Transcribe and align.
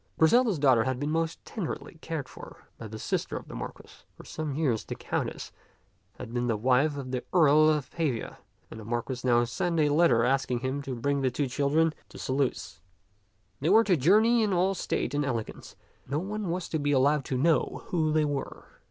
Griselda's 0.17 0.57
daughter 0.57 0.83
had 0.85 0.99
been 0.99 1.11
most 1.11 1.45
tenderly 1.45 1.99
cared 2.01 2.27
for 2.27 2.63
by 2.79 2.87
the 2.87 2.97
sister 2.97 3.37
of 3.37 3.47
the 3.47 3.53
Marquis. 3.53 4.03
For 4.17 4.25
some 4.25 4.55
years 4.55 4.83
the 4.83 4.95
Countess 4.95 5.51
had 6.17 6.33
been 6.33 6.47
the 6.47 6.57
wife 6.57 6.97
of 6.97 7.11
the 7.11 7.23
Earl 7.31 7.69
of 7.69 7.91
Pavia, 7.91 8.39
and 8.39 8.39
to 8.39 8.71
him 8.71 8.77
the 8.79 8.85
Marquis 8.85 9.19
now 9.23 9.43
sent 9.43 9.79
a 9.79 9.89
letter 9.89 10.23
asking 10.23 10.61
him 10.61 10.81
to 10.81 10.95
bring 10.95 11.21
the 11.21 11.29
two 11.29 11.45
children 11.45 11.93
to 12.09 12.17
Saluces. 12.17 12.79
They 13.59 13.69
were 13.69 13.83
to 13.83 13.95
jour 13.95 14.21
ney 14.21 14.41
in 14.41 14.53
all 14.53 14.73
state 14.73 15.13
and 15.13 15.23
elegance, 15.23 15.75
but 16.07 16.11
no 16.13 16.17
one 16.17 16.49
was 16.49 16.67
to 16.69 16.79
be 16.79 16.91
allowed 16.93 17.23
to 17.25 17.37
know 17.37 17.83
who 17.89 18.11
they 18.11 18.25
were. 18.25 18.65